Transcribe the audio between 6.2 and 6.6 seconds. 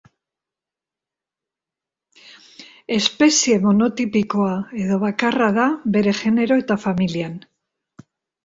genero